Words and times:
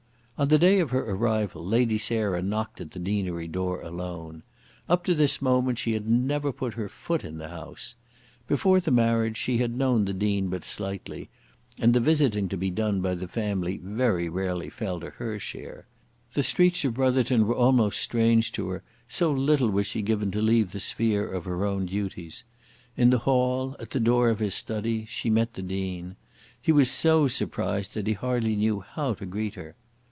On 0.39 0.47
the 0.47 0.57
day 0.57 0.79
of 0.79 0.89
her 0.89 1.03
arrival 1.05 1.63
Lady 1.63 1.99
Sarah 1.99 2.41
knocked 2.41 2.81
at 2.81 2.89
the 2.89 2.99
deanery 2.99 3.47
door 3.47 3.79
alone. 3.83 4.41
Up 4.89 5.03
to 5.03 5.13
this 5.13 5.39
moment 5.39 5.77
she 5.77 5.93
had 5.93 6.09
never 6.09 6.51
put 6.51 6.73
her 6.73 6.89
foot 6.89 7.23
in 7.23 7.37
the 7.37 7.49
house. 7.49 7.93
Before 8.47 8.79
the 8.79 8.89
marriage 8.89 9.37
she 9.37 9.59
had 9.59 9.77
known 9.77 10.05
the 10.05 10.15
Dean 10.15 10.47
but 10.47 10.63
slightly, 10.65 11.29
and 11.77 11.93
the 11.93 11.99
visiting 11.99 12.49
to 12.49 12.57
be 12.57 12.71
done 12.71 13.01
by 13.01 13.13
the 13.13 13.27
family 13.27 13.77
very 13.83 14.29
rarely 14.29 14.67
fell 14.67 14.99
to 15.01 15.11
her 15.11 15.37
share. 15.37 15.85
The 16.33 16.41
streets 16.41 16.83
of 16.85 16.95
Brotherton 16.95 17.45
were 17.45 17.53
almost 17.53 17.99
strange 18.01 18.51
to 18.53 18.69
her, 18.69 18.81
so 19.07 19.31
little 19.31 19.69
was 19.69 19.85
she 19.85 20.01
given 20.01 20.31
to 20.31 20.41
leave 20.41 20.71
the 20.71 20.79
sphere 20.79 21.27
of 21.29 21.45
her 21.45 21.65
own 21.65 21.85
duties. 21.85 22.43
In 22.97 23.11
the 23.11 23.19
hall, 23.19 23.75
at 23.79 23.91
the 23.91 23.99
door 23.99 24.29
of 24.31 24.39
his 24.39 24.55
study, 24.55 25.05
she 25.05 25.29
met 25.29 25.53
the 25.53 25.61
Dean. 25.61 26.15
He 26.59 26.71
was 26.71 26.89
so 26.89 27.27
surprised 27.27 27.93
that 27.93 28.07
he 28.07 28.13
hardly 28.13 28.55
knew 28.55 28.79
how 28.79 29.13
to 29.13 29.27
greet 29.27 29.53
her. 29.53 29.75